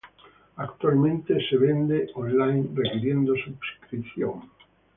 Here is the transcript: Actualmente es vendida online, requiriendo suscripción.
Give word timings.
Actualmente 0.55 1.37
es 1.37 1.59
vendida 1.59 2.09
online, 2.15 2.71
requiriendo 2.73 3.35
suscripción. 3.35 4.49